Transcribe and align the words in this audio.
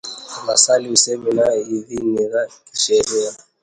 tamathali 0.35 0.85
za 0.87 0.93
usemi 0.93 1.31
na 1.33 1.55
idhini 1.55 2.29
za 2.29 2.47
kishairi 2.71 3.29